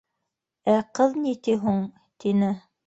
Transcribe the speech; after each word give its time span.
—Ә 0.77 0.79
ҡыҙ 1.01 1.21
ни 1.27 1.35
ти 1.49 1.57
һуң?— 1.67 1.87
тине. 2.25 2.55